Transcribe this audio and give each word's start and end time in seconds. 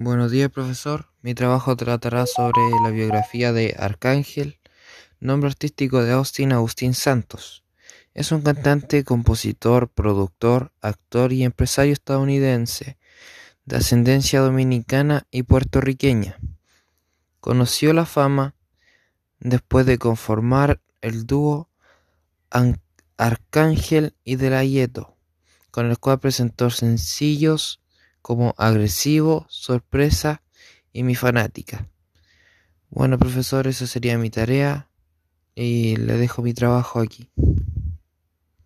Buenos 0.00 0.30
días, 0.30 0.48
profesor. 0.48 1.06
Mi 1.22 1.34
trabajo 1.34 1.76
tratará 1.76 2.24
sobre 2.26 2.62
la 2.84 2.90
biografía 2.90 3.52
de 3.52 3.74
Arcángel, 3.76 4.60
nombre 5.18 5.48
artístico 5.48 6.04
de 6.04 6.12
Austin 6.12 6.52
Agustín 6.52 6.94
Santos. 6.94 7.64
Es 8.14 8.30
un 8.30 8.42
cantante, 8.42 9.02
compositor, 9.02 9.88
productor, 9.88 10.70
actor 10.82 11.32
y 11.32 11.42
empresario 11.42 11.92
estadounidense, 11.92 12.96
de 13.64 13.76
ascendencia 13.78 14.38
dominicana 14.38 15.26
y 15.32 15.42
puertorriqueña. 15.42 16.38
Conoció 17.40 17.92
la 17.92 18.06
fama 18.06 18.54
después 19.40 19.84
de 19.84 19.98
conformar 19.98 20.80
el 21.00 21.26
dúo 21.26 21.70
Arcángel 23.16 24.14
y 24.22 24.36
De 24.36 24.50
La 24.50 24.62
Yeto, 24.62 25.16
con 25.72 25.86
el 25.90 25.98
cual 25.98 26.20
presentó 26.20 26.70
sencillos 26.70 27.80
como 28.22 28.54
agresivo, 28.58 29.46
sorpresa 29.48 30.42
y 30.92 31.02
mi 31.02 31.14
fanática. 31.14 31.88
Bueno, 32.90 33.18
profesor, 33.18 33.66
esa 33.66 33.86
sería 33.86 34.18
mi 34.18 34.30
tarea 34.30 34.88
y 35.54 35.96
le 35.96 36.16
dejo 36.16 36.42
mi 36.42 36.54
trabajo 36.54 37.00
aquí. 37.00 37.30